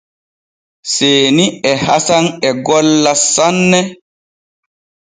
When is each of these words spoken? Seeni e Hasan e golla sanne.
Seeni 0.93 1.45
e 1.71 1.73
Hasan 1.85 2.25
e 2.47 2.49
golla 2.67 3.13
sanne. 3.33 3.81